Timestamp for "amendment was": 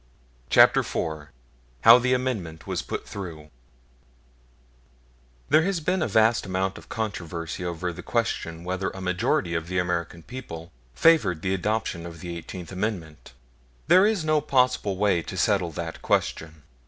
2.15-2.81